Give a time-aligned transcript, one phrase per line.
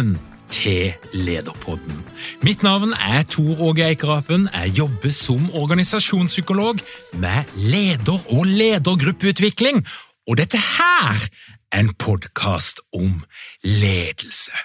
[0.00, 2.04] Velkommen til Lederpodden.
[2.42, 4.48] Mitt navn er Tor Åge Eikerapen.
[4.52, 6.78] Jeg jobber som organisasjonspsykolog
[7.12, 9.86] med leder- og ledergruppeutvikling.
[10.28, 11.28] Og dette her
[11.72, 13.24] er en podkast om
[13.62, 14.56] ledelse.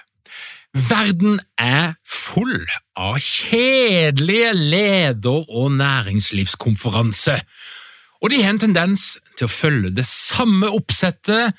[0.72, 2.64] Verden er full
[2.96, 7.40] av kjedelige leder- og næringslivskonferanser.
[8.22, 11.52] Og de har en tendens til å følge det samme oppsettet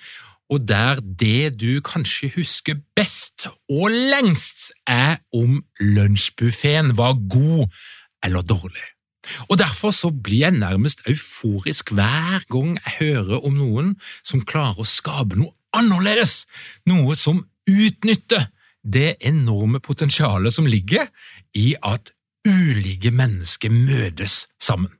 [0.50, 7.68] og der det du kanskje husker best og lengst, er om lunsjbuffeen var god
[8.24, 8.86] eller dårlig.
[9.50, 14.84] Og Derfor så blir jeg nærmest euforisk hver gang jeg hører om noen som klarer
[14.84, 16.46] å skape noe annerledes,
[16.88, 18.48] noe som utnytter
[18.88, 21.10] det enorme potensialet som ligger
[21.56, 22.14] i at
[22.48, 24.92] ulike mennesker møtes sammen.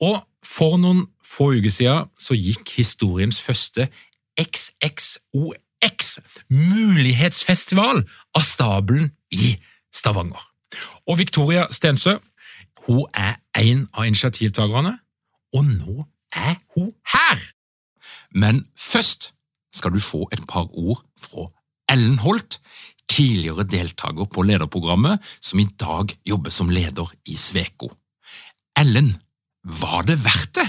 [0.00, 3.84] Og For noen få uker siden så gikk historiens første
[4.40, 6.18] XXOX,
[6.48, 9.54] mulighetsfestival, av stabelen i
[9.94, 10.42] Stavanger.
[11.08, 12.16] Og Victoria Stensø
[12.86, 14.94] hun er en av initiativtakerne,
[15.56, 17.42] og nå er hun her!
[18.30, 19.32] Men først
[19.74, 21.48] skal du få et par ord fra
[21.90, 22.60] Ellen Holt,
[23.10, 27.90] tidligere deltaker på lederprogrammet, som i dag jobber som leder i Sveko.
[28.78, 29.16] Ellen,
[29.64, 30.68] var det verdt det?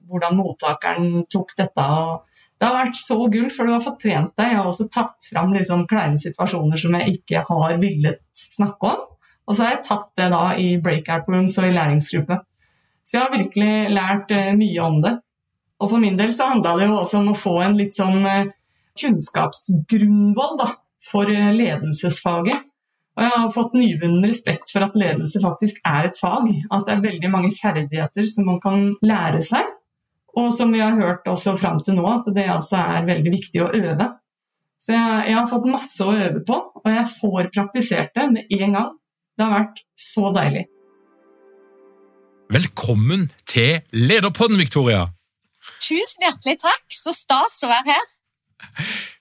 [0.11, 1.87] hvordan mottakeren tok dette.
[2.59, 4.51] det har vært så gull, for du har fått trent deg.
[4.51, 9.07] Jeg har også tatt fram liksom kleine situasjoner som jeg ikke har villet snakke om.
[9.47, 12.37] Og så har jeg tatt det da i breakout rooms og i læringsgruppe.
[13.03, 15.17] Så jeg har virkelig lært uh, mye om det.
[15.81, 18.21] Og for min del så handla det jo også om å få en litt sånn
[18.23, 18.51] uh,
[19.01, 20.69] kunnskapsgrunnvoll da,
[21.09, 22.67] for uh, ledelsesfaget.
[23.17, 26.47] Og jeg har fått nyvunnen respekt for at ledelse faktisk er et fag.
[26.71, 29.70] At det er veldig mange ferdigheter som man kan lære seg.
[30.39, 33.63] Og som vi har hørt også fram til nå, at det altså er veldig viktig
[33.63, 34.07] å øve.
[34.81, 38.55] Så jeg, jeg, har fått masse å øve på, og jeg får praktisert det med
[38.57, 38.93] en gang.
[39.37, 40.63] Det har vært så deilig.
[42.51, 45.05] Velkommen til Lederpodden, Victoria.
[45.83, 46.83] Tusen hjertelig takk.
[46.91, 48.09] Så stas å være her.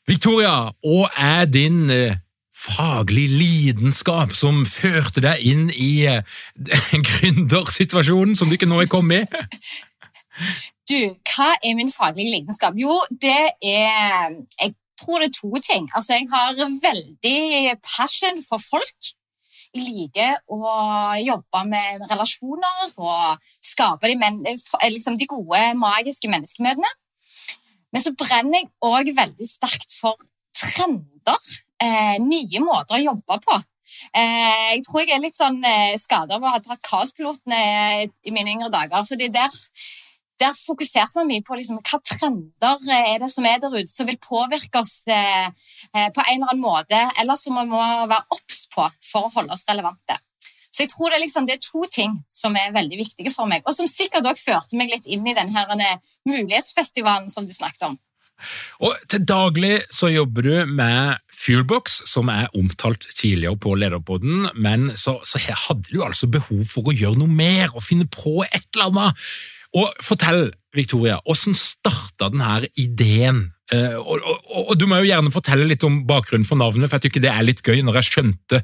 [0.09, 2.19] Victoria, hva er din eh,
[2.57, 6.25] faglig lidenskap som førte deg inn i eh,
[7.11, 9.45] gründersituasjonen som du ikke nå er kommet i?
[10.91, 10.99] Du,
[11.31, 12.75] hva er min faglige lidenskap?
[12.75, 15.89] Jo, det er Jeg tror det er to ting.
[15.95, 19.11] Altså, jeg har veldig passion for folk.
[19.71, 20.73] Jeg liker å
[21.23, 24.43] jobbe med relasjoner og skape de, men,
[24.91, 26.91] liksom de gode, magiske menneskemøtene.
[27.95, 30.19] Men så brenner jeg òg veldig sterkt for
[30.59, 31.39] trender.
[31.81, 33.63] Eh, nye måter å jobbe på.
[34.11, 37.63] Eh, jeg tror jeg er litt sånn eh, skada av å ha tatt Kaospilotene
[38.11, 39.07] i mine yngre dager.
[39.07, 39.55] fordi der,
[40.41, 44.09] der fokuserte man mye på liksom, hva trender er det som er der ute som
[44.09, 45.47] vil påvirke oss eh,
[45.93, 49.33] eh, på en eller annen måte, eller som vi må være obs på for å
[49.37, 50.19] holde oss relevante.
[50.71, 53.65] Så jeg tror det liksom, det er, to ting som er veldig viktige for meg,
[53.67, 55.97] og som sikkert også førte meg litt inn i denne
[56.29, 57.99] mulighetsfestivalen som du snakket om.
[58.81, 64.91] Og Til daglig så jobber du med Fuelbox, som er omtalt tidligere på Lederpodden, men
[64.97, 68.65] så, så hadde du altså behov for å gjøre noe mer og finne på et
[68.75, 69.27] eller annet.
[69.79, 73.43] Og Fortell, Victoria, hvordan starta denne ideen?
[73.71, 76.99] Uh, og, og, og, Du må jo gjerne fortelle litt om bakgrunnen for navnet, for
[76.99, 78.63] jeg tykker det er litt gøy når jeg skjønte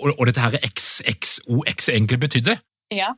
[0.00, 2.56] hva dette her XXOX egentlig betydde.
[2.94, 3.12] Ja,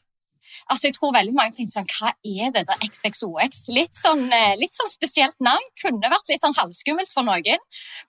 [0.71, 3.65] Altså, jeg tror veldig mange tenkte sånn Hva er det der XXOX?
[3.75, 5.67] Litt sånn, eh, litt sånn spesielt navn.
[5.83, 7.65] Kunne vært litt sånn halvskummelt for noen.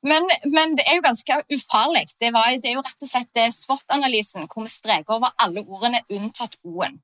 [0.06, 2.06] Men, men, det er jo ganske ufarlig.
[2.22, 6.04] Det, var, det er jo rett og slett SWOT-analysen hvor vi streker over alle ordene
[6.14, 7.00] unntatt O-en.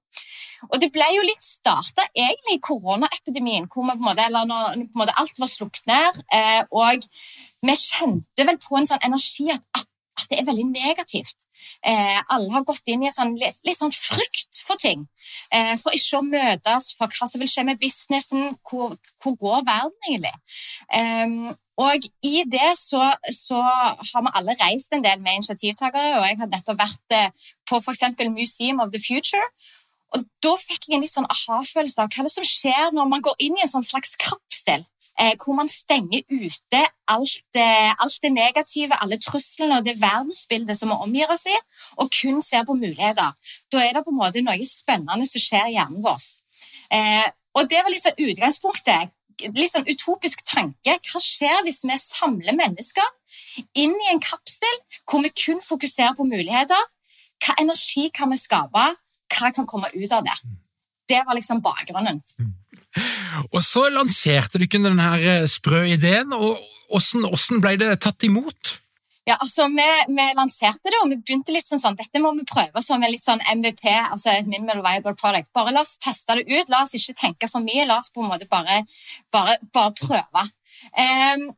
[0.72, 5.42] Og det ble jo litt starta egentlig i koronaepidemien, hvor vi måte, når måte alt
[5.42, 6.22] var slukt ned.
[6.34, 7.06] Eh, og
[7.66, 9.66] vi kjente vel på en sånn energi at,
[10.18, 11.46] at det er veldig negativt.
[11.86, 15.06] Eh, alle har gått inn i et sånn, litt, litt sånn frykt for ting.
[15.54, 18.58] Eh, for ikke å møtes, for hva som vil skje med businessen.
[18.68, 20.34] Hvor, hvor går verden egentlig?
[20.98, 26.26] Eh, og i det så, så, har vi alle reist en del med initiativtakere, og
[26.26, 28.08] jeg har nettopp vært eh, på f.eks.
[28.34, 29.46] Museum of the Future.
[30.16, 33.24] Og da fikk jeg en litt sånn aha-følelse av hva det som skjer når man
[33.26, 34.86] går inn i en sånn slags kapsel
[35.18, 40.92] hvor man stenger ute alt det, alt det, negative, alle truslene og det verdensbildet som
[40.92, 41.56] vi omgir oss i,
[41.98, 43.34] og kun ser på muligheter.
[43.72, 46.28] Da er det på en måte noe spennende som skjer i hjernen vår.
[46.94, 47.28] Eh,
[47.58, 49.14] og det var liksom utgangspunktet.
[49.54, 50.98] Litt sånn utopisk tanke.
[51.10, 53.06] Hva skjer hvis vi samler mennesker
[53.78, 56.88] inn i en kapsel hvor vi kun fokuserer på muligheter?
[57.44, 58.88] Hva energi kan vi skape?
[59.34, 60.38] Hva kan komme ut av det?
[61.08, 62.22] Det var liksom bakgrunnen.
[63.52, 66.58] Og så lanserte dere denne eh, sprø ideen, og
[66.90, 68.78] hvordan, ble det tatt imot?
[69.28, 69.86] Ja, altså, vi,
[70.16, 73.12] vi, lanserte det, og vi begynte litt sånn sånn Dette må vi prøve som en
[73.12, 75.50] litt sånn MVP, altså et minimal viable product.
[75.58, 76.72] Bare la oss teste det ut.
[76.72, 77.84] La oss ikke tenke for mye.
[77.90, 78.86] La oss på en måte bare,
[79.36, 80.46] bare, bare prøve.
[80.96, 81.50] Um,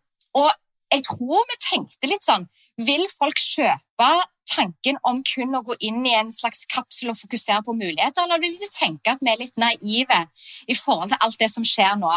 [0.42, 0.50] og
[0.90, 2.46] jeg tror vi tenkte litt sånn
[2.80, 4.08] Vil folk kjøpe
[4.50, 8.42] tanken om kun å gå inn i en slags kapsel og fokusere på muligheter, eller
[8.44, 10.22] vil de tenke at vi er litt naive
[10.68, 12.14] i forhold til alt det som skjer nå?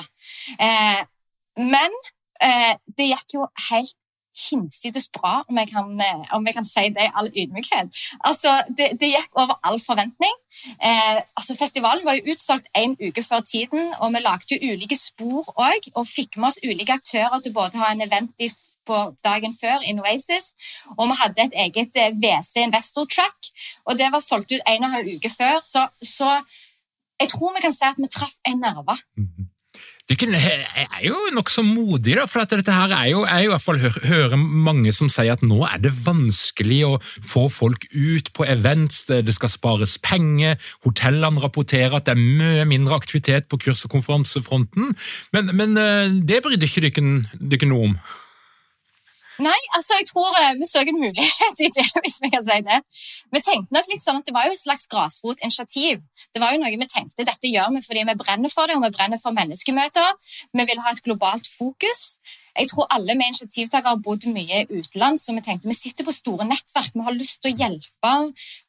[0.58, 1.02] Eh,
[1.60, 1.98] men
[2.42, 3.96] eh, det gikk jo helt
[4.32, 7.92] hinsides bra, om jeg, kan, eh, om jeg, kan, si det i all ydmykhet.
[8.28, 10.34] Altså, det, det gikk over all forventning.
[10.80, 14.96] Eh, altså, festivalen var jo utsolgt en uke før tiden, og vi lagde jo ulike
[14.96, 18.48] spor òg, og fikk med oss ulike aktører til både å ha en event i
[18.86, 20.52] på dagen før in Oasis.
[20.98, 23.52] Og vi hadde et eget eh, WC Investor Track,
[23.86, 25.62] og det var solgt ut en og en halv uke før.
[25.64, 26.40] Så, så,
[27.20, 28.98] jeg tror vi kan si at vi traff en nerve.
[29.16, 29.52] Mhm.
[30.10, 30.40] Dere
[30.74, 31.62] er jo nokså
[32.02, 35.44] da, for dette her er jo, jeg i hvert fall hører mange som sier at
[35.46, 41.40] nå er det vanskelig å få folk ut på events, det skal spares penger, hotellene
[41.40, 44.92] rapporterer at det er mye mindre aktivitet på kurs- og konferansefronten,
[45.32, 46.92] men, men eh, det brydde ikke
[47.38, 47.96] dere noe om?
[49.40, 52.58] Nei, altså jeg tror uh, vi søker en mulighet i det, hvis vi kan si
[52.66, 52.78] det.
[53.32, 56.02] Vi tenkte nok litt sånn at Det var jo et slags grasrotinitiativ.
[56.34, 58.84] Det var jo noe vi tenkte dette gjør vi fordi vi brenner for det, og
[58.84, 60.14] vi brenner for menneskemøter.
[60.52, 62.20] Vi vil ha et globalt fokus.
[62.52, 66.12] Jeg tror alle med initiativtakere har bodd mye utenlands, så vi tenkte vi sitter på
[66.12, 66.92] store nettverk.
[66.92, 68.12] Vi har lyst til å hjelpe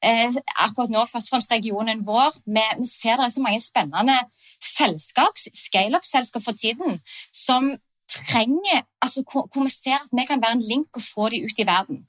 [0.07, 2.37] eh, akkurat nå først og fremst regionen vår.
[2.45, 4.15] Vi, vi ser det er så mange spennende
[4.63, 7.01] selskap, scale-up-selskap for tiden,
[7.35, 7.73] som
[8.13, 11.45] trenger altså hvor, hvor, vi ser at vi kan være en link og få dem
[11.45, 12.03] ut i verden.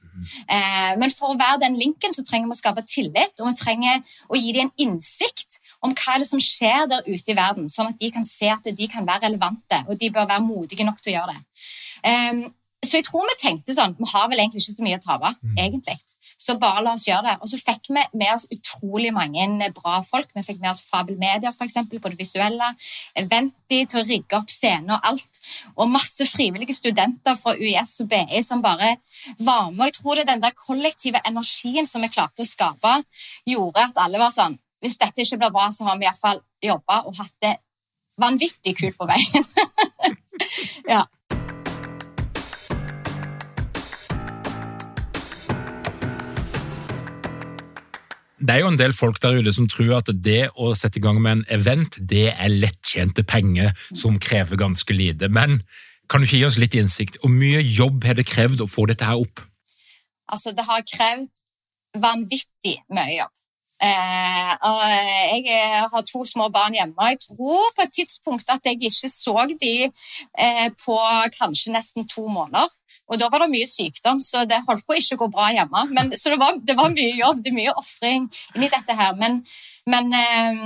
[0.56, 3.54] Eh, men for å være den linken så trenger vi å skape tillit, og vi
[3.58, 7.38] trenger å gi dem en innsikt om hva er det som skjer der ute i
[7.38, 10.46] verden, sånn at de kan se at de kan være relevante, og de bør være
[10.46, 11.66] modige nok til å gjøre det.
[12.10, 12.44] Eh,
[12.84, 15.30] så jeg tror vi tenkte sånn Vi har vel egentlig ikke så mye å tape,
[15.40, 15.54] mm.
[15.56, 15.96] egentlig.
[16.38, 17.34] Så bare la oss gjøre det.
[17.42, 20.30] Og så fikk vi med oss utrolig mange bra folk.
[20.34, 22.70] Vi fikk med oss Fabel Media eksempel, på det visuelle.
[23.30, 25.40] Venti til å rigge opp scene og alt.
[25.76, 28.96] Og masse frivillige studenter fra UiS og BI som bare
[29.38, 29.86] var med.
[29.88, 32.98] Jeg tror det er den der kollektive energien som vi klarte å skape,
[33.48, 36.98] gjorde at alle var sånn Hvis dette ikke blir bra, så har vi iallfall jobba
[37.08, 37.54] og hatt det
[38.20, 39.46] vanvittig kult på veien.
[40.94, 41.06] ja.
[48.44, 51.04] Det er jo en del folk der ute som tror at det å sette i
[51.04, 55.30] gang med en event, det er lettjente penger som krever ganske lite.
[55.32, 55.62] Men
[56.10, 57.16] kan du ikke gi oss litt innsikt?
[57.22, 59.40] Hvor mye jobb har det krevd å få dette her opp?
[60.28, 61.30] Altså, det har krevd
[62.00, 63.32] vanvittig mye jobb.
[63.84, 66.96] Eh, og jeg eh, har to små barn hjemme.
[66.96, 70.96] og Jeg tror på et tidspunkt at jeg ikke så de eh, på
[71.38, 72.70] kanskje nesten to måneder.
[73.12, 75.84] Og da var det mye sykdom, så det holdt på å ikke gå bra hjemme.
[75.92, 79.12] Men, så det var, det var, mye jobb, det er mye ofring inni dette her.
[79.20, 79.42] Men,
[79.90, 80.62] men, eh,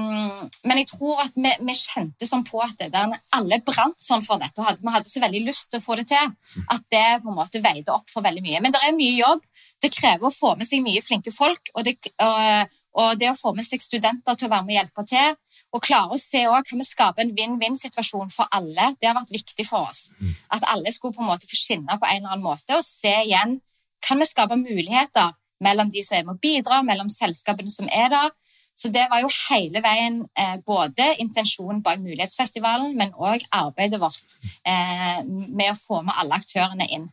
[0.63, 4.39] men, jeg tror at vi, vi kjente sånn på at der, alle brant sånn for
[4.39, 4.61] dette.
[4.63, 6.31] og hadde, Vi hadde så veldig lyst til å få det til
[6.77, 8.63] at det på en måte veide opp for veldig mye.
[8.63, 9.43] Men det er mye jobb.
[9.83, 11.73] Det krever å få med seg mye flinke folk.
[11.75, 14.79] og det og, og det å få med seg studenter til å være med og
[14.79, 15.37] hjelpe til,
[15.75, 19.35] og klare å se òg kan vi skape en vinn-vinn-situasjon for alle, det har vært
[19.35, 20.09] viktig for oss.
[20.19, 20.35] Mm.
[20.57, 23.13] At alle skulle på en måte få skinne på en eller annen måte, og se
[23.27, 23.59] igjen
[24.05, 28.11] kan vi skape muligheter mellom de som er med og bidrar, mellom selskapene som er
[28.15, 28.35] der.
[28.79, 34.37] Så det var jo hele veien eh, både intensjonen bak Mulighetsfestivalen, men òg arbeidet vårt
[34.63, 37.09] eh, med å få med alle aktørene inn.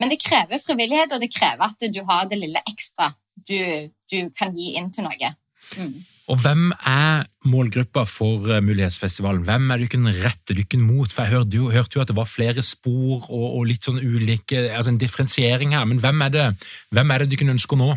[0.00, 3.10] Men det krever frivillighet, og det krever at du har det lille ekstra
[3.48, 5.34] du, du kan gi inn til noe.
[5.76, 5.94] Mm.
[6.30, 9.42] Og Hvem er målgruppa for eh, Mulighetsfestivalen?
[9.48, 11.10] Hvem er dere rette dere mot?
[11.10, 13.98] For Jeg hørte jo, hørte jo, at det var flere spor og, og, litt sånn
[13.98, 15.88] ulike, altså en differensiering her.
[15.90, 16.46] Men hvem er det,
[16.94, 17.90] hvem er det dere ønsker nå?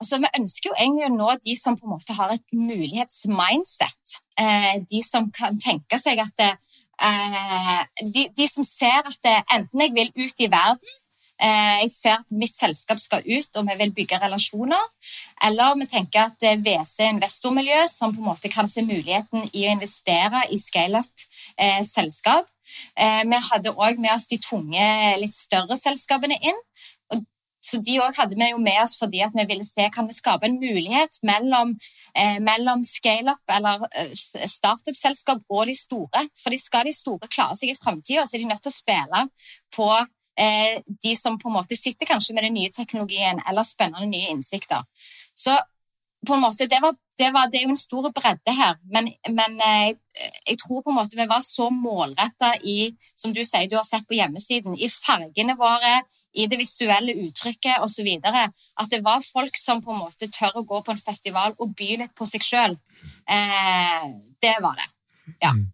[0.00, 4.20] Altså, Vi ønsker jo egentlig å nå de som på en måte har et mulighetsmindset.
[4.40, 6.54] Eh, de som kan tenke seg at det,
[7.02, 10.99] eh, de, de, som ser at det, enten jeg vil ut i verden Eh,
[11.40, 14.86] jeg ser at mitt selskap skal ut, og vi vil bygge relasjoner.
[15.46, 19.74] Eller vi tenker at WC investormiljø som på en måte kan se muligheten i å
[19.74, 22.48] investere i scaleup-selskap.
[22.96, 24.90] Eh, vi hadde òg med oss de tunge,
[25.22, 26.60] litt større selskapene inn.
[27.60, 30.48] Så de òg hadde vi jo med oss fordi vi ville se kan vi skape
[30.48, 31.74] en mulighet mellom,
[32.16, 36.24] eh, mellom scaleup eller eh, startup-selskap og de store.
[36.40, 39.22] For skal de store klare seg i framtida, så er de nødt til å spille
[39.76, 40.08] på eh,
[41.04, 44.86] de som på en måte sitter kanskje med den nye teknologien eller spennende nye innsikter.
[45.36, 45.56] Så
[46.26, 49.08] på en måte, det, var, det, var, det er jo en stor bredde her, men,
[49.32, 49.94] men eh,
[50.48, 53.86] jeg, tror på en måte vi var så målretta i som du sier, du har
[53.88, 56.02] sett på hjemmesiden, i fargene våre,
[56.36, 58.10] i det visuelle uttrykket osv.
[58.22, 61.72] At det var folk som på en måte tør å gå på en festival og
[61.78, 62.76] by litt på seg sjøl.
[63.24, 64.06] Eh,
[64.44, 64.90] det var det.
[65.40, 65.56] Ja.
[65.56, 65.66] Mm.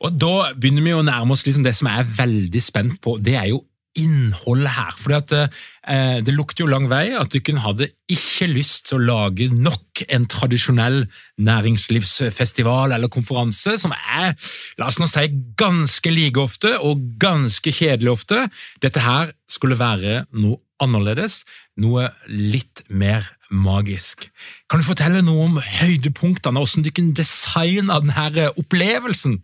[0.00, 3.18] Og Da begynner vi å nærme oss liksom det som jeg er veldig spent på.
[3.20, 3.60] Det er jo
[3.98, 4.94] innholdet her.
[5.16, 9.48] At eh, Det lukter jo lang vei at dere hadde ikke lyst til å lage
[9.50, 11.04] nok en tradisjonell
[11.38, 14.34] næringslivsfestival eller konferanse som er
[14.78, 15.26] la oss nå si,
[15.58, 18.46] ganske like ofte og ganske kjedelig ofte.
[18.82, 21.44] Dette her skulle være noe annerledes,
[21.76, 24.30] noe litt mer magisk.
[24.70, 29.40] Kan du fortelle noe om høydepunktene, hvordan dere designa denne opplevelsen?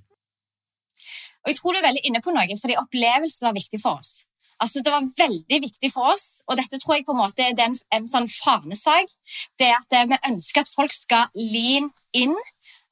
[1.46, 4.16] Og jeg tror du er veldig inne på noe, fordi opplevelse var viktig for oss.
[4.60, 7.56] Altså, Det var veldig viktig for oss, og dette tror jeg på en måte er
[7.66, 9.10] en, en sånn fanesak.
[9.58, 12.34] Det er at eh, vi ønsker at folk skal lean in,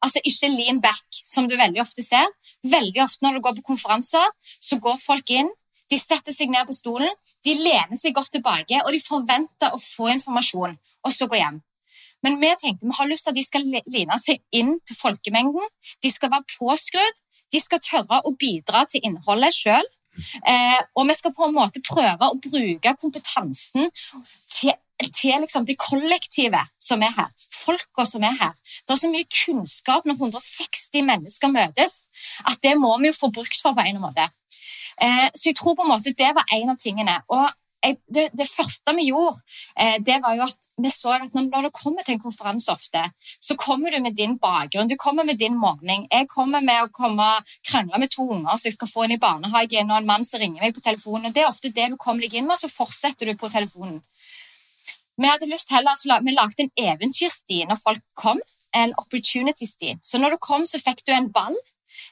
[0.05, 2.29] altså ikke lean back, som du veldig ofte ser.
[2.63, 4.27] Veldig ofte når du går på konferanser,
[4.61, 5.49] så går folk inn,
[5.91, 7.13] de setter seg ned på stolen,
[7.45, 11.61] de lener seg godt tilbake, og de forventer å få informasjon, og så gå hjem.
[12.25, 15.67] Men vi tenkte vi har lyst til at de skal line seg inn til folkemengden.
[16.01, 17.19] De skal være påskrudd,
[17.53, 19.85] de skal tørre å bidra til innholdet sjøl.
[20.47, 23.91] Eh, og vi skal på en måte prøve å bruke kompetansen
[24.51, 24.75] til,
[25.09, 27.33] til liksom det kollektive som er her.
[27.55, 28.55] Folka som er her.
[28.85, 32.05] Det er så mye kunnskap når 160 mennesker møtes,
[32.47, 34.29] at det må vi jo få brukt for på en måte.
[35.03, 37.19] Eh, så jeg tror på en måte det var en av tingene.
[37.29, 37.47] Og
[37.85, 39.41] det, det, første vi gjorde,
[39.81, 43.03] eh, det var jo at vi så at når, du kommer til en konferanse ofte,
[43.43, 46.07] så kommer du med din bakgrunn, du kommer med din morgen.
[46.11, 47.27] Jeg kommer med å komme
[47.69, 50.43] krangle med to unger så jeg skal få inn i barnehagen, og en mann som
[50.43, 51.33] ringer meg på telefonen.
[51.33, 54.01] Det er ofte det du kommer deg inn med, og så fortsetter du på telefonen.
[55.21, 58.41] Vi hadde lyst heller, altså, vi lagde en eventyrsti når folk kom,
[58.75, 59.95] en opportunity-sti.
[60.03, 61.55] Så når du kom, så fikk du en ball.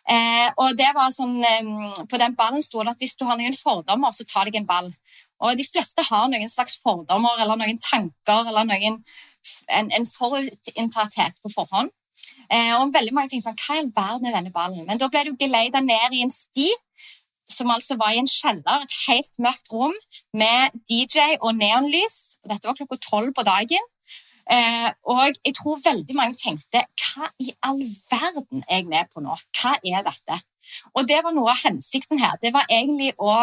[0.06, 3.38] Eh, og det var sånn, eh, På den ballen sto det at hvis du har
[3.38, 4.92] noen fordommer, så ta deg en ball.
[5.42, 9.00] Og de fleste har noen slags fordommer eller noen tanker eller noen,
[9.68, 11.90] en, en forutinntatthet på forhånd.
[12.52, 14.84] Eh, og veldig mange ting sånn Hva i all verden er denne ballen?
[14.86, 16.68] Men da ble du geleida ned i en sti
[17.52, 19.94] som altså var i en kjeller, et helt mørkt rom
[20.36, 22.38] med DJ og neonlys.
[22.48, 23.90] Dette var klokka tolv på dagen.
[24.52, 27.78] Eh, og jeg tror veldig mange tenkte Hva i all
[28.10, 29.36] verden er jeg med på nå?
[29.54, 30.40] Hva er dette?
[30.98, 32.34] Og det var noe av hensikten her.
[32.42, 33.36] Det var egentlig å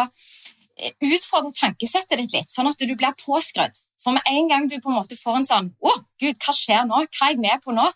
[1.04, 3.82] utfordre tankesettet ditt litt, sånn at du blir påskrudd.
[4.00, 6.86] For med en gang du på en måte får en sånn 'Å, gud, hva skjer
[6.88, 7.02] nå?
[7.04, 7.92] Hva er jeg med på nå?'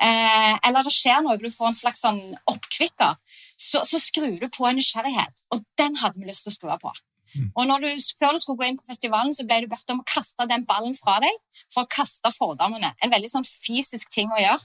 [0.00, 3.16] Eh, eller det skjer noe, du får en slags sånn oppkvikker,
[3.56, 5.40] så, så skrur du på en nysgjerrighet.
[5.50, 6.92] Og den hadde vi lyst til å skru på.
[7.36, 7.50] Mm.
[7.56, 7.88] Og du,
[8.20, 10.64] Før du skulle gå inn på festivalen, så ble du bedt om å kaste den
[10.68, 11.32] ballen fra deg
[11.72, 12.92] for å kaste fordommene.
[13.02, 14.62] En veldig sånn fysisk ting å gjøre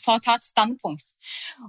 [0.00, 1.12] for å ta et standpunkt.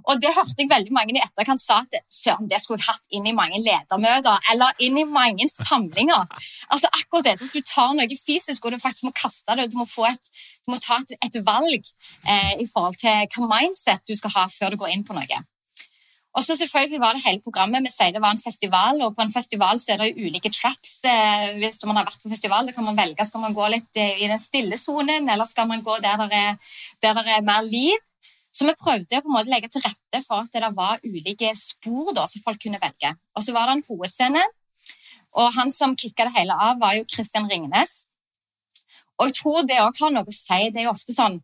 [0.04, 3.16] Og det hørte jeg veldig mange i etterkant sa at søren, det skulle jeg hatt
[3.16, 6.26] inn i mange ledermøter eller inn i mange samlinger.
[6.72, 9.70] Altså akkurat det, at Du tar noe fysisk, og du faktisk må kaste det.
[9.70, 10.30] Du må, et,
[10.64, 14.48] du må ta et, et valg eh, i forhold til hva mindset du skal ha
[14.50, 15.44] før du går inn på noe.
[16.34, 17.84] Og så selvfølgelig var det hele programmet.
[17.86, 20.96] Vi sier det var en festival, og på en festival så er det ulike tracks.
[21.06, 24.00] Eh, hvis man har vært på festival, det kan man velge skal man gå litt
[24.02, 26.58] eh, i den stille sonen, eller skal man gå der det er,
[27.06, 28.02] der det er mer liv.
[28.54, 31.50] Så vi prøvde å på en måte legge til rette for at det var ulike
[31.58, 33.10] spor da, som folk kunne velge.
[33.34, 34.44] Og så var det en hovedscene,
[35.34, 38.04] og han som kicka det hele av, var jo Kristian Ringnes.
[39.18, 40.60] Og jeg tror det òg har noe å si.
[40.70, 41.40] Det er jo ofte sånn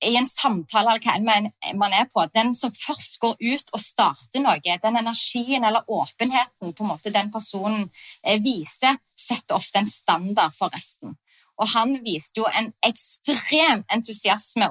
[0.00, 4.40] i en samtale eller hva man er på, den som først går ut og starter
[4.40, 7.90] noe, den energien eller åpenheten på en måte den personen
[8.24, 11.18] eh, viser, setter ofte en standard for resten.
[11.60, 14.70] Og han viste jo en ekstrem entusiasme.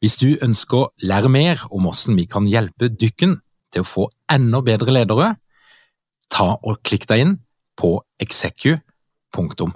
[0.00, 3.38] Hvis du ønsker å lære mer om hvordan vi kan hjelpe dykken
[3.72, 5.34] til å få enda bedre ledere,
[6.32, 7.38] ta og klikk deg inn
[7.78, 9.72] på execu.no.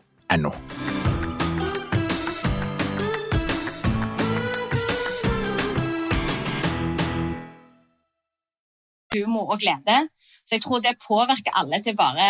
[9.16, 10.08] humor og glede.
[10.46, 12.28] Så jeg tror det påvirker alle til bare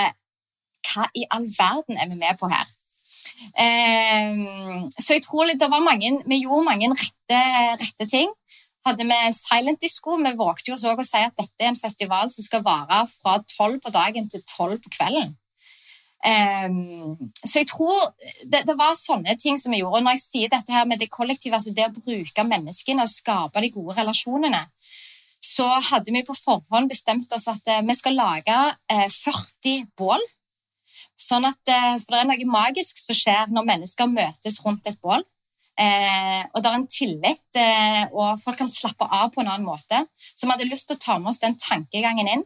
[0.87, 2.67] Hva i all verden er vi med på her?
[3.58, 7.40] Ehm, så jeg tror det var mange, vi gjorde mange rette,
[7.82, 8.32] rette ting.
[8.86, 10.16] Hadde vi silent disco.
[10.22, 13.40] Vi vågte jo også å si at dette er en festival som skal vare fra
[13.56, 15.34] tolv på dagen til tolv på kvelden.
[16.26, 17.99] Um, så jeg tror
[18.42, 20.00] det, det, var sånne ting som vi gjorde.
[20.00, 23.12] Og når jeg sier dette her med det kollektive, altså det å bruke menneskene og
[23.12, 24.62] skape de gode relasjonene,
[25.44, 29.86] så hadde vi på forhånd bestemt oss at uh, vi skal lage uh, eh, 40
[29.99, 30.25] bål
[31.16, 35.00] Sånn at, eh, for det er noe magisk som skjer når mennesker møtes rundt et
[35.00, 35.24] bål.
[35.76, 39.66] Eh, og det er en tillit, eh, og folk kan slappe av på en annen
[39.66, 40.06] måte.
[40.32, 42.44] Så vi hadde lyst til å ta med oss den tankegangen inn.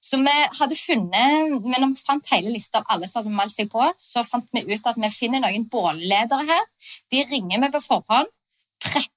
[0.00, 3.54] Så vi hadde funnet, men når vi fant hele lista av alle som hadde meldt
[3.56, 6.64] seg på, så fant vi ut at vi finner noen bålledere her.
[7.10, 8.28] De ringer vi på forhånd,
[8.84, 9.15] prepper,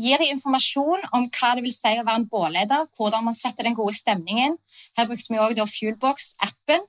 [0.00, 3.68] gir dem informasjon om hva det vil si å være en bålleder, hvordan man setter
[3.68, 4.58] den gode stemningen.
[4.98, 6.88] Her brukte vi òg Fuelbox-appen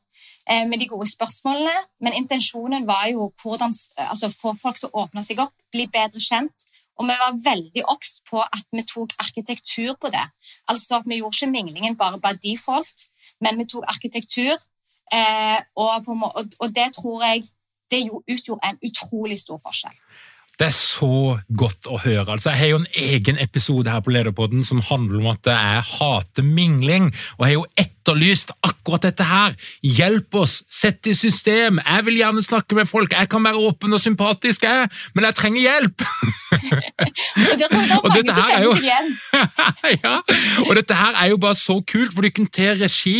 [0.51, 1.77] Eh, med de gode spørsmålene.
[1.99, 6.21] Men intensjonen var jo hvordan altså, få folk til å åpne seg opp, bli bedre
[6.21, 6.67] kjent.
[6.95, 10.25] Og vi var veldig obs på at vi tok arkitektur på det.
[10.69, 13.07] Altså at vi gjorde ikke minglingen bare by default,
[13.41, 14.53] men vi tok arkitektur.
[15.13, 16.07] Eh, og,
[16.59, 17.43] og, det tror jeg
[17.91, 19.97] det utgjorde en utrolig stor forskjell.
[20.59, 22.37] Det er så godt å høre.
[22.37, 25.83] Altså, jeg har jo en egen episode her på Lederpodden som handler om at jeg
[25.95, 27.11] hater mingling.
[27.35, 27.67] Og jeg har jo
[28.05, 29.55] etterlyst akkurat dette her.
[29.81, 31.79] Hjelp oss, sett i system.
[31.81, 33.13] Jeg vil gjerne snakke med folk.
[33.13, 36.05] Jeg kan være åpen og sympatisk, jeg, men jeg trenger hjelp.
[37.49, 39.09] og det tror jeg det er mange som kjenner seg igjen.
[40.05, 40.15] ja,
[40.67, 43.17] og dette her er jo bare så kult, for du kan ta regi,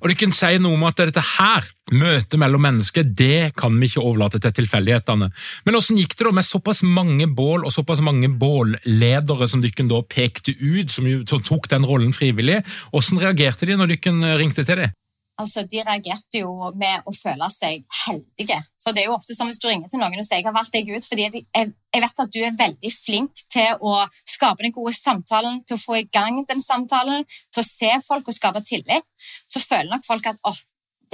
[0.00, 3.90] og du kan si noe om at dette her Møtet mellom mennesker det kan vi
[3.90, 5.26] ikke overlate til tilfeldighetene.
[5.66, 9.84] Men hvordan gikk det da med såpass mange bål og såpass mange bålledere som dere
[9.90, 12.62] da pekte ut, som, tok den rollen frivillig?
[12.88, 14.92] Hvordan reagerte de når dere ringte til dem?
[15.40, 18.60] Altså, De reagerte jo med å føle seg heldige.
[18.84, 20.54] For det er jo ofte som hvis du ringer til noen og sier jeg har
[20.54, 23.96] valgt deg ut fordi jeg vet at du er veldig flink til å
[24.30, 28.30] skape den gode samtalen, til å få i gang den samtalen, til å se folk
[28.30, 29.08] og skape tillit,
[29.50, 30.62] så føler nok folk at åh,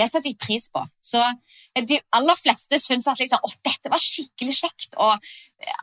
[0.01, 0.83] det setter jeg pris på.
[1.05, 4.97] Så eh, De aller fleste syns at liksom, å, dette var skikkelig kjekt.
[5.01, 5.31] Og,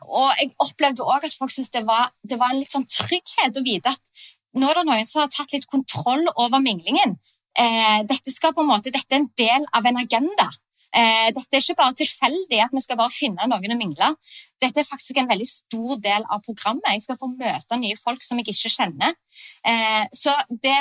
[0.06, 1.84] og jeg opplevde òg at folk syntes det,
[2.22, 4.26] det, var en litt sånn trygghet å vite at
[4.60, 7.18] nå er det noen som har tatt litt kontroll over minglingen.
[7.58, 10.48] Eh, dette, skal på en måte, dette er en del av en agenda.
[10.96, 14.08] Eh, dette er ikke bare tilfeldig at vi skal bare finne noen å mingle.
[14.62, 16.86] Dette er faktisk en veldig stor del av programmet.
[16.94, 19.16] Jeg skal få møte nye folk som jeg ikke kjenner.
[19.68, 20.78] Eh, så det,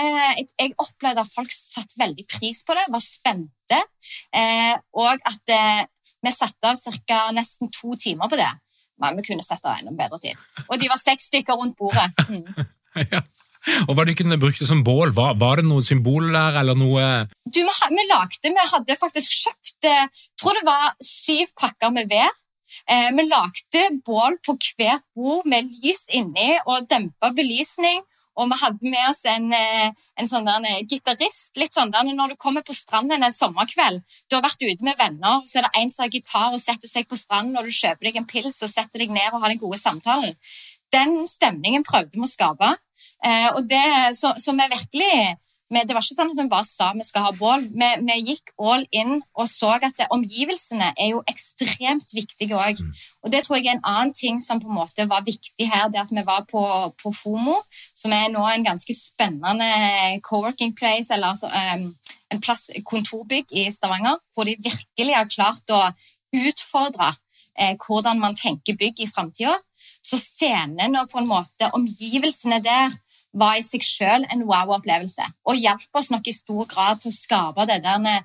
[0.54, 3.82] jeg opplevde at folk satte veldig pris på det, var spente,
[4.32, 5.84] eh, og at eh,
[6.24, 7.20] vi satte av ca.
[7.36, 8.50] nesten to timer på det.
[8.98, 10.40] Men vi kunne satt av enda bedre tid.
[10.66, 12.10] Og de var seks stykker rundt bordet.
[12.32, 12.48] Mm.
[13.14, 13.22] ja.
[13.88, 15.14] Og Hva dere kunne brukt som bål?
[15.18, 17.06] Var, var, det noe symbol der, eller noe
[17.46, 21.92] Du, vi, vi lagde, vi hadde faktisk kjøpt jeg eh, tror det var syv pakker
[21.94, 22.38] med ved.
[22.90, 28.04] Eh, vi lagde bål på hvert bord med lys inni og dempa belysning.
[28.38, 29.90] Og vi hadde med oss en, eh,
[30.22, 31.58] en sånn der gitarist.
[31.58, 34.98] litt sånn der Når du kommer på stranden en sommerkveld, du har vært ute med
[34.98, 37.72] venner, så er det en som har gitar og setter seg på stranden, og du
[37.72, 40.36] kjøper deg en pils og setter deg ned og har den gode samtalen.
[40.92, 42.78] Den stemningen prøvde vi å skape.
[43.26, 43.84] Eh, og det,
[44.18, 47.26] så, så vi virkelig vi, det var ikke sånn at vi bare sa vi skal
[47.26, 47.66] ha bål.
[47.76, 52.80] Vi, vi gikk all in og så at det, omgivelsene er jo ekstremt viktige òg.
[52.80, 52.94] Mm.
[53.26, 55.90] Og det tror jeg er en annen ting som på en måte var viktig her,
[55.92, 56.64] det at vi var på,
[57.02, 57.58] på FOMO,
[57.98, 59.68] som er nå en ganske spennende
[60.24, 61.90] co-working place, eller altså um,
[62.32, 65.82] en plass, kontorbygg i Stavanger, hvor de virkelig har klart å
[66.36, 67.12] utfordre
[67.60, 69.56] eh, hvordan man tenker bygg i framtida.
[70.04, 72.96] Så scenen og på en måte omgivelsene der
[73.38, 75.26] var i seg selv en wow-opplevelse.
[75.50, 78.24] Og hjalp oss nok i stor grad til å skape det der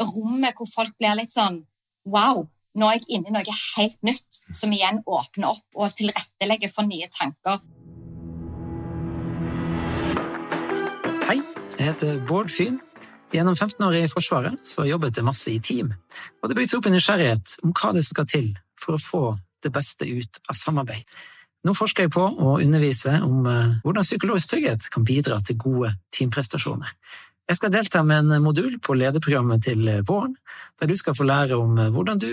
[0.00, 1.64] rommet hvor folk blir litt sånn
[2.08, 2.46] Wow,
[2.80, 6.88] nå er jeg inne i noe helt nytt, som igjen åpner opp og tilrettelegger for
[6.88, 7.58] nye tanker.
[11.28, 11.36] Hei,
[11.76, 12.80] jeg heter Bård Fyn.
[13.30, 15.92] Gjennom 15 år i Forsvaret så jobbet jeg masse i team,
[16.40, 18.48] og det bygde opp en nysgjerrighet om hva det skal til
[18.80, 19.22] for å få
[19.62, 21.04] det beste ut av samarbeid.
[21.66, 25.92] Nå forsker jeg på å undervise om eh, hvordan psykologisk trygghet kan bidra til gode
[26.16, 26.94] teamprestasjoner.
[27.50, 30.32] Jeg skal delta med en modul på lederprogrammet til eh, våren,
[30.80, 32.30] der du skal få lære om eh, hvordan du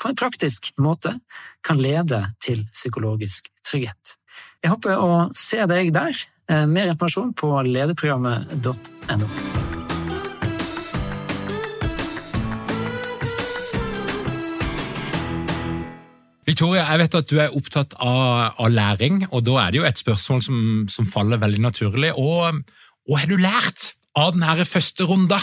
[0.00, 1.14] på en praktisk måte
[1.66, 4.16] kan lede til psykologisk trygghet.
[4.64, 6.26] Jeg håper å se deg der.
[6.50, 9.69] Mer informasjon på lederprogrammet.no.
[16.50, 19.86] Victoria, jeg vet at du er opptatt av, av læring, og da er det jo
[19.86, 20.58] et spørsmål som,
[20.90, 22.10] som faller veldig naturlig.
[22.18, 22.62] Og
[23.06, 25.38] hva har du lært av denne første runda?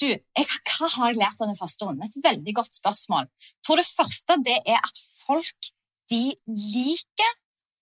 [0.00, 2.08] Du, jeg, Hva har jeg lært av den første runden?
[2.08, 3.28] Et veldig godt spørsmål.
[3.28, 5.70] Jeg tror det første det er at folk
[6.12, 7.36] de liker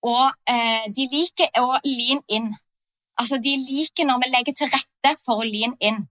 [0.07, 0.17] å,
[0.51, 2.51] eh, de liker å lean in.
[3.21, 6.03] Altså, De liker når vi legger til rette for å lean in.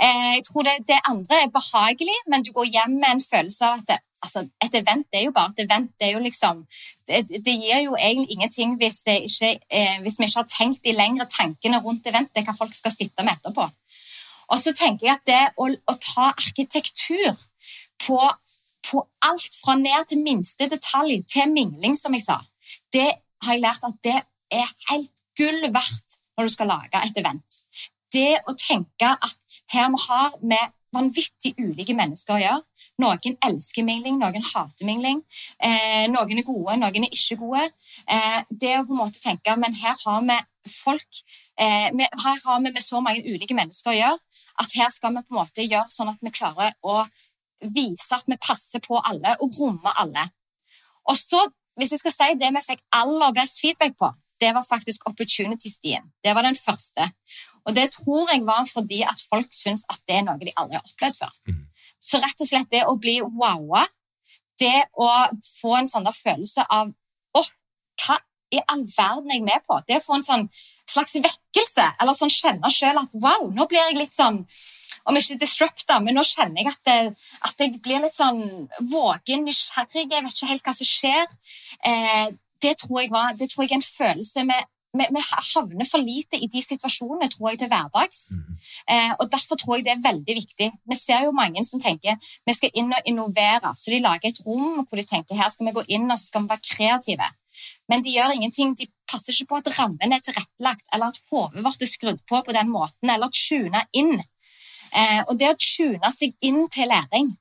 [0.00, 3.68] Eh, jeg tror det, det andre er behagelig, men du går hjem med en følelse
[3.68, 5.90] av at det, altså, Et event er jo bare et event.
[6.00, 6.64] Det, jo liksom,
[7.08, 10.96] det, det gir jo egentlig ingenting hvis, ikke, eh, hvis, vi ikke har tenkt de
[10.96, 13.68] lengre tankene rundt eventet, hva folk skal sitte med etterpå.
[14.52, 17.32] Og så tenker jeg at det å, å ta arkitektur
[18.04, 18.18] på,
[18.88, 22.40] på, alt fra ned til minste detalj, til mingling, som jeg sa,
[22.92, 23.08] det
[23.44, 24.18] har jeg lært at det
[24.52, 27.60] er helt gull verdt når du skal lage et event.
[28.14, 32.62] Det å tenke at her vi har med vanvittig ulike mennesker å gjøre.
[33.02, 35.22] Noen elsker mingling, noen hater mingling.
[35.58, 37.66] Eh, noen er gode, noen er ikke gode.
[38.06, 40.38] Eh, det å på en måte tenke men her har vi
[40.70, 41.20] folk
[41.60, 44.18] eh, Her har vi med så mange ulike mennesker å gjøre
[44.62, 47.02] at her skal vi på en måte gjøre sånn at vi klarer å
[47.74, 50.28] vise at vi passer på alle og rommer alle.
[51.10, 51.40] Og så,
[51.78, 54.10] hvis jeg skal si det vi fikk aller best feedback på,
[54.44, 56.12] det var faktisk opportunity-stien.
[56.24, 57.08] Det var den første.
[57.64, 60.76] Og det tror jeg var fordi at folk syns at det er noe de aldri
[60.76, 61.32] har opplevd før.
[61.48, 61.62] Mm.
[62.04, 63.86] Så rett og slett det å bli wowa,
[64.60, 65.08] det å
[65.56, 66.92] få en sånn følelse av
[67.34, 67.48] Å, oh,
[68.04, 68.20] hva
[68.54, 69.80] i all verden er jeg med på?
[69.88, 70.44] Det å få en sånn
[70.86, 74.44] slags vekkelse, eller sånn kjenne sjøl at wow, nå blir jeg litt sånn
[75.04, 79.42] om ikke disrupta, men nå kjenner jeg at, det, at jeg blir litt sånn vågen,
[79.48, 81.34] nysgjerrig, jeg vet ikke helt hva som skjer.
[81.90, 82.28] Eh,
[82.64, 85.22] det, tror jeg var, det tror jeg er en følelse med vi, vi,
[85.54, 88.20] havner for lite i de situasjonene tror jeg, til hverdags.
[88.34, 88.58] Mm.
[88.94, 90.68] Eh, og Derfor tror jeg det er veldig viktig.
[90.90, 93.74] Vi ser jo mange som tenker vi skal inn og innovere.
[93.78, 96.30] Så de lager et rom hvor de tenker her skal vi gå inn og så
[96.30, 97.30] skal vi være kreative.
[97.90, 98.74] Men de gjør ingenting.
[98.78, 102.42] De passer ikke på at rammen er tilrettelagt, eller at hodet vårt er skrudd på
[102.46, 104.16] på den måten, eller tuna inn.
[104.94, 107.32] Eh, og det å tune seg inn til læring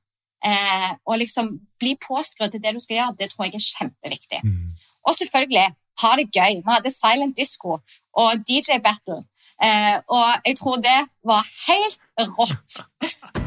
[0.46, 4.42] eh, og liksom bli påskrudd til det du skal gjøre, det tror jeg er kjempeviktig.
[4.46, 4.74] Mm.
[5.08, 5.68] Og selvfølgelig
[6.02, 6.54] ha det gøy.
[6.66, 7.78] Vi hadde silent disco
[8.22, 9.22] og DJ battle.
[9.64, 11.98] Eh, og jeg tror det var helt
[12.40, 12.72] rått.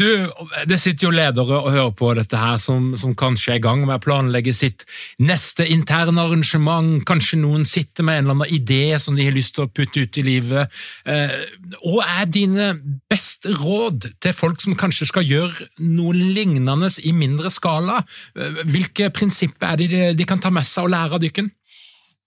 [0.00, 0.32] Du,
[0.68, 3.82] Det sitter jo ledere og hører på dette her som, som kanskje er i gang
[3.84, 4.86] med å planlegge sitt
[5.20, 7.02] neste interne arrangement.
[7.08, 10.06] Kanskje noen sitter med en eller annen idé som de har lyst til å putte
[10.06, 10.80] ut i livet.
[11.04, 11.36] Eh,
[11.84, 12.72] hva er dine
[13.12, 18.00] beste råd til folk som kanskje skal gjøre noe lignende i mindre skala?
[18.32, 21.52] Eh, hvilke prinsipper er det de, de kan ta med seg og lære av dykken?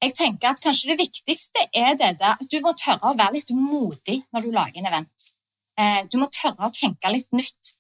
[0.03, 3.53] Jeg tenker at kanskje det viktigste er det at du må tørre å være litt
[3.55, 5.33] modig når du lager en event.
[5.79, 7.73] Eh, du må tørre å tenke litt nytt.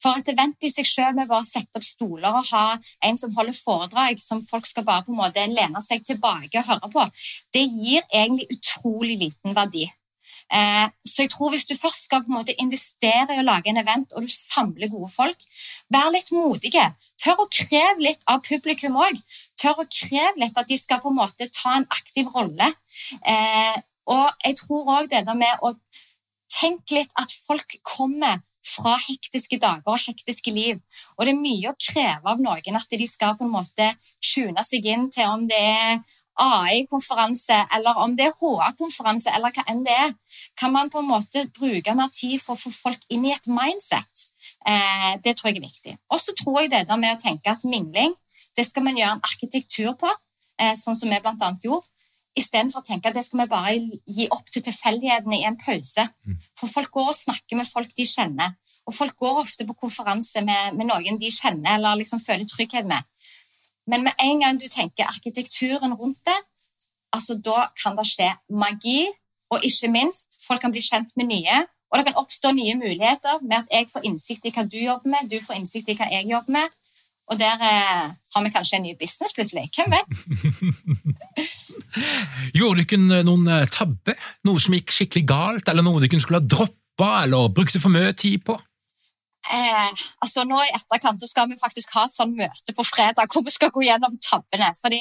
[0.00, 2.64] For et event i seg selv med bare å sette opp stoler og ha
[3.06, 6.68] en som holder foredrag som folk skal bare på en måte lene seg tilbake og
[6.72, 7.06] høre på,
[7.54, 9.86] det gir egentlig utrolig liten verdi.
[10.50, 13.70] Eh, så jeg tror hvis du først skal på en måte investere i å lage
[13.70, 15.46] en event, og du samler gode folk,
[15.94, 16.88] vær litt modige.
[17.22, 19.20] Tør å kreve litt av publikum òg.
[19.60, 22.72] Tør å kreve litt at de skal på en måte ta en aktiv rolle.
[23.20, 23.76] Eh,
[24.10, 25.76] og jeg tror òg det der med å
[26.50, 30.80] Tenk litt at folk kommer fra hektiske dager og hektiske liv.
[31.16, 34.64] Og det er mye å kreve av noen at de skal på en måte tune
[34.66, 36.00] seg inn til om det er
[36.40, 40.14] AI-konferanse, eller om det er HA-konferanse, eller hva enn det er.
[40.56, 43.48] Kan man på en måte bruke mer tid for å få folk inn i et
[43.50, 44.26] mindset?
[44.68, 45.96] Eh, det tror jeg er viktig.
[46.12, 48.16] Og så tror jeg det der med å tenke at mingling
[48.56, 50.10] det skal man gjøre en arkitektur på,
[50.60, 51.86] eh, sånn som vi blant annet gjorde
[52.38, 53.74] istedenfor å tenke at det skal vi bare
[54.06, 56.06] gi opp til tilfeldighetene i en pause.
[56.26, 56.36] Mm.
[56.58, 58.54] For folk går og snakker med folk de kjenner,
[58.86, 62.88] og folk går ofte på konferanse med, med noen de kjenner eller liksom føler trygghet
[62.88, 63.06] med.
[63.90, 66.38] Men med en gang du tenker arkitekturen rundt det,
[67.14, 69.02] altså da kan det skje magi,
[69.50, 71.64] og ikke minst, folk kan bli kjent med nye.
[71.90, 75.10] Og det kan oppstå nye muligheter med at jeg får innsikt i hva du jobber
[75.10, 76.76] med, du får innsikt i hva jeg jobber med.
[77.30, 79.68] Og der eh, har vi kanskje en ny business plutselig.
[79.76, 80.18] Hvem vet?
[82.58, 84.16] Gjorde dere noen eh, tabbe?
[84.48, 88.10] Noe som gikk skikkelig galt, eller noe dere skulle ha droppa eller brukte for mye
[88.18, 88.58] tid på?
[89.50, 89.90] Eh,
[90.20, 93.54] altså nå I etterkant skal vi faktisk ha et sånt møte på fredag hvor vi
[93.54, 94.74] skal gå gjennom tabbene.
[94.82, 95.00] fordi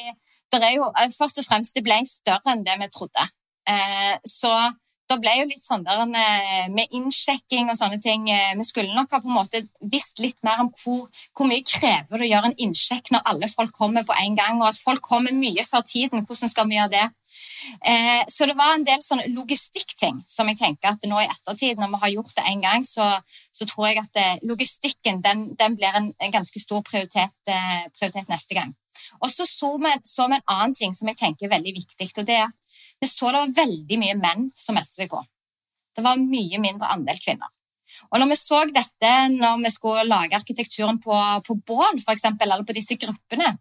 [0.49, 3.25] det er jo, eh, Først og fremst det ble større enn det vi trodde.
[3.69, 4.53] Eh, så
[5.09, 8.27] det ble jo litt sånn der eh, med innsjekking og sånne ting.
[8.31, 11.65] Eh, vi skulle nok ha på en måte visst litt mer om hvor, hvor mye
[11.65, 14.81] krever det å gjøre en innsjekk når alle folk kommer på en gang, og at
[14.81, 16.25] folk kommer mye før tiden.
[16.27, 17.07] Hvordan skal vi gjøre det?
[17.85, 21.81] Eh, så det var en del sånn logistikkting som jeg tenker at nå i ettertid,
[21.81, 23.09] når vi har gjort det en gang, så,
[23.55, 27.35] så tror jeg at logistikken den, den blir en, en, ganske stor prioritet,
[27.97, 28.77] prioritet neste gang.
[29.23, 32.09] Og så så vi en annen ting som jeg tenker er veldig viktig.
[32.17, 32.57] og det er at
[32.99, 35.21] vi så det var veldig mye menn som meldte seg på.
[35.95, 37.49] Det var mye mindre andel kvinner.
[38.13, 42.65] Og når vi så dette når vi skulle lage arkitekturen på, på bål, f.eks., eller
[42.65, 43.55] på disse gruppene,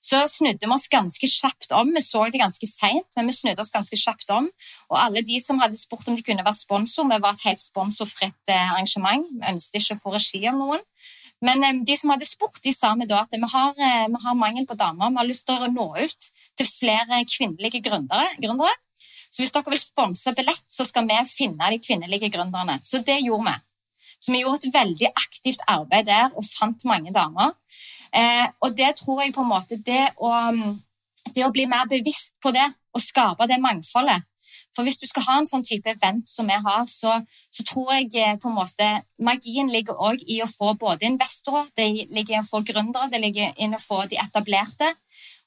[0.00, 1.92] så snudde vi oss ganske kjapt om.
[1.96, 4.48] Vi så det ganske seint, men vi snudde oss ganske kjapt om.
[4.88, 7.62] Og alle de som hadde spurt om de kunne være sponsor, vi var et helt
[7.62, 9.26] sponsorfritt eh, arrangement.
[9.32, 10.84] Vi ønsket ikke å få regi av noen.
[11.44, 14.20] Men um, de som hadde spurt, de sa vi da at vi har, uh, vi
[14.24, 15.12] har, mangel på damer.
[15.12, 18.76] Vi har lyst til å nå ut til flere kvinnelige gründere.
[19.30, 22.80] Så hvis dere vil sponse billett, så skal vi finne de kvinnelige gründerne.
[22.82, 23.56] Så det gjorde vi.
[24.20, 27.54] Så vi gjorde et veldig aktivt arbeid der og fant mange damer.
[28.12, 30.32] Eh, og det tror jeg på en måte det å,
[31.30, 34.26] det å bli mer bevisst på det og skape det mangfoldet
[34.76, 37.16] for hvis du skal ha en sånn type event som vi har, så,
[37.50, 38.90] så tror jeg eh, på en måte
[39.22, 43.22] magien ligger òg i å få både investorer, det ligger i å få gründere, det
[43.24, 44.92] ligger i å få de etablerte.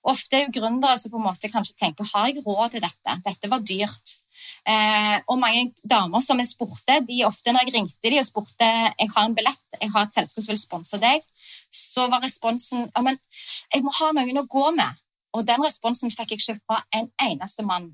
[0.04, 3.18] Ofte er det gründere som på en måte kanskje tenker har jeg råd til dette,
[3.24, 4.18] dette var dyrt.
[4.68, 8.68] Eh, og mange damer som jeg spurte, de ofte når jeg ringte de og spurte
[8.68, 11.24] jeg har en billett, jeg har et selskap som vil sponse deg,
[11.72, 13.20] så var responsen ja, men
[13.72, 15.00] jeg må ha noen å gå med.
[15.34, 17.94] Og den responsen fikk jeg ikke fra en eneste mann.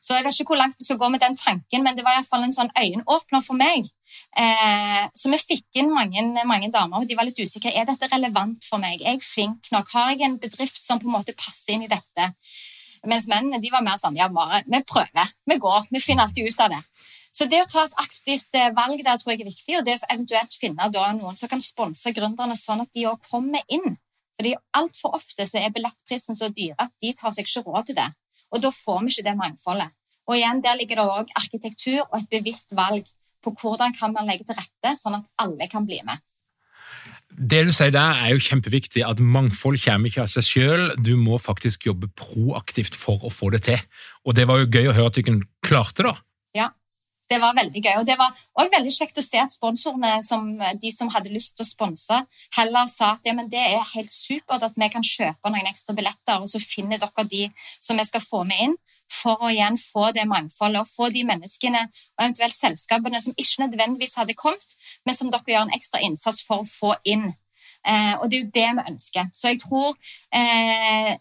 [0.00, 2.16] Så jeg vet ikke hvor langt vi skal gå med den tanken, men det var
[2.16, 3.88] iallfall en sånn øyenåpner for meg.
[4.40, 7.74] Eh, så vi fikk inn mange, mange, damer, og de var litt usikre.
[7.76, 9.04] Er dette relevant for meg?
[9.04, 9.92] Er jeg flink nok?
[9.92, 12.30] Har jeg en bedrift som på en måte passer inn i dette?
[13.08, 16.48] Mens mennene de var mer sånn ja, bare vi prøver, vi går, vi finner alltid
[16.48, 16.80] ut av det.
[17.32, 20.00] Så det å ta et aktivt eh, valg der tror jeg er viktig, og det
[20.00, 20.88] å eventuelt finne
[21.20, 24.00] noen som kan sponse gründerne sånn at de òg kommer inn.
[24.40, 28.00] Fordi Altfor ofte så er billettprisen så dyr at de tar seg ikke råd til
[28.00, 28.08] det.
[28.50, 29.90] Og da får vi ikke det mangfoldet.
[30.30, 33.06] Og igjen, Der ligger det òg arkitektur og et bevisst valg
[33.42, 36.20] på hvordan kan man legge til rette, sånn at alle kan bli med.
[37.30, 40.82] Det du sier der er jo kjempeviktig, at mangfold kommer ikke av seg sjøl.
[40.98, 43.80] Du må faktisk jobbe proaktivt for å få det til.
[44.26, 46.16] Og det var jo gøy å høre at du klarte det.
[46.58, 46.68] Ja,
[47.30, 47.96] Det var veldig gøy.
[48.00, 50.48] Og det var også veldig kjekt å se at sponsorene, som,
[50.82, 52.22] de som hadde lyst til å sponse,
[52.56, 56.42] heller sa at ja, det er helt supert at vi kan kjøpe noen ekstra billetter,
[56.42, 57.46] og så finner dere de
[57.78, 58.78] som vi skal få med inn,
[59.10, 63.64] for å igjen få det mangfoldet og få de menneskene og eventuelt selskapene som ikke
[63.64, 67.32] nødvendigvis hadde kommet, men som dere gjør en ekstra innsats for å få inn.
[67.86, 69.30] Eh, og det er jo det vi ønsker.
[69.34, 69.96] Så jeg tror
[70.36, 71.16] eh,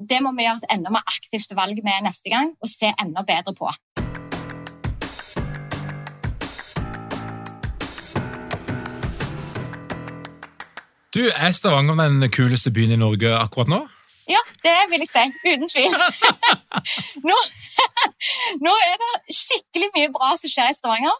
[0.00, 3.24] det må vi gjøre et enda mer aktivt valg med neste gang og se enda
[3.26, 3.72] bedre på.
[11.14, 13.80] Du, Er Stavanger den kuleste byen i Norge akkurat nå?
[14.30, 15.24] Ja, det vil jeg si.
[15.48, 15.90] Uten tvil.
[17.30, 17.38] nå,
[18.66, 21.16] nå, er det skikkelig mye bra som skjer i Stavanger.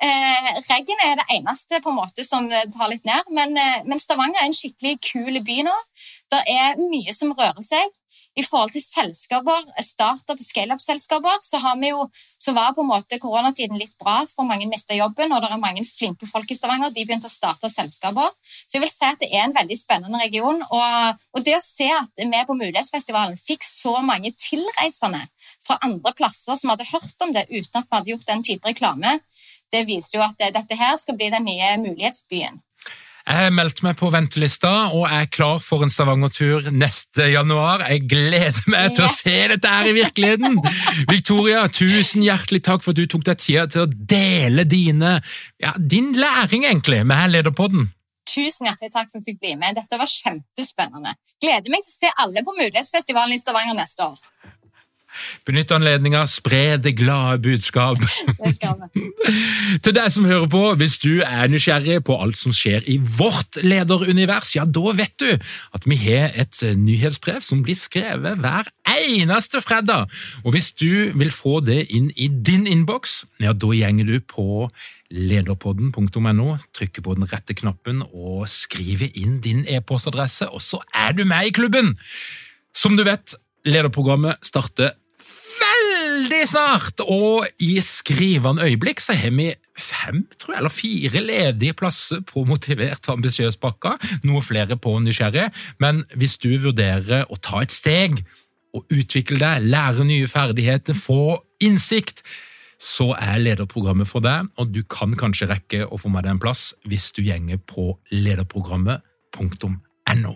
[0.00, 4.00] Eh, Reggen er det eneste på en måte som tar litt ned, men, eh, men
[4.00, 5.76] Stavanger er en skikkelig kul by nå.
[6.32, 7.92] Det er mye som rører seg.
[8.34, 11.60] I forhold til selskaper, startup- og scaleup-selskaper, så,
[12.38, 15.62] så, var på en måte koronatiden litt bra, for mange mista jobben, og det er
[15.62, 16.90] mange flinke folk i Stavanger.
[16.90, 18.34] De begynte å starte selskaper.
[18.66, 20.62] Så jeg vil si at det er en veldig spennende region.
[20.66, 25.22] Og, og det å se at vi på Mulighetsfestivalen fikk så mange tilreisende
[25.64, 28.68] fra andre plasser som hadde hørt om det uten at vi hadde gjort den type
[28.68, 29.18] reklame,
[29.74, 32.60] det viser jo at dette her skal bli den nye mulighetsbyen.
[33.24, 37.86] Jeg har meldt meg på ventelista og er klar for en Stavanger-tur neste januar.
[37.88, 38.96] Jeg gleder meg yes.
[38.98, 40.58] til å se dette her i virkeligheten!
[41.08, 45.16] Victoria, tusen hjertelig takk for at du tok deg tida til å dele dine,
[45.56, 47.88] ja, din læring egentlig med Lederpodden.
[48.28, 49.80] Tusen hjertelig takk for at jeg fikk bli med.
[49.80, 51.16] Dette var kjempespennende.
[51.40, 54.20] Gleder meg til å se alle på Mulighetsfestivalen i Stavanger neste år.
[55.46, 58.00] Benytt anledninga, spre det glade budskap.
[58.38, 59.04] Det skal vi.
[59.84, 63.60] Til deg som hører på, hvis du er nysgjerrig på alt som skjer i vårt
[63.64, 69.62] lederunivers, ja, da vet du at vi har et nyhetsbrev som blir skrevet hver eneste
[69.64, 70.10] fredag.
[70.44, 74.68] Og hvis du vil få det inn i din innboks, ja, da gjenger du på
[75.14, 81.24] lederpodden.no, trykker på den rette knappen og skriver inn din e-postadresse, og så er du
[81.28, 81.94] med i klubben!
[82.74, 83.36] Som du vet,
[83.68, 84.96] lederprogrammet starter
[86.14, 87.00] veldig snart!
[87.10, 92.44] Og i skrivende øyeblikk så har vi fem, tror jeg, eller fire ledige plasser på
[92.46, 93.96] Motivert og ambisiøs pakka.
[94.24, 95.50] Noe flere på Nysgjerrig.
[95.82, 98.24] Men hvis du vurderer å ta et steg
[98.74, 102.22] og utvikle deg, lære nye ferdigheter, få innsikt,
[102.78, 106.40] så er lederprogrammet for deg, og du kan kanskje rekke å få med deg en
[106.42, 110.34] plass hvis du gjenger på lederprogrammet.no.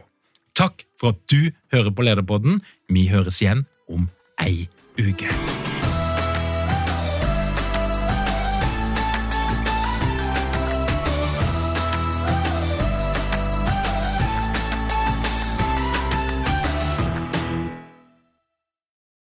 [0.59, 1.41] Takk for at du
[1.75, 2.55] hører på Lederpodden.
[2.91, 3.61] Vi høres igjen
[3.91, 4.09] om
[4.43, 5.68] ei uke.